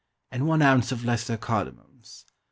_),and 0.31 0.47
one 0.47 0.63
ounce 0.63 0.91
of 0.91 1.05
lesser 1.05 1.37
cardamoms. 1.37 2.25